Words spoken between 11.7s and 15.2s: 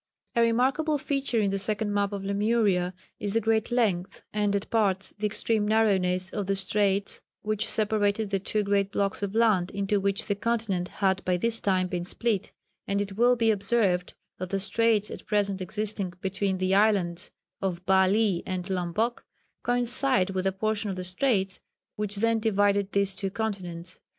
been split, and it will be observed that the straits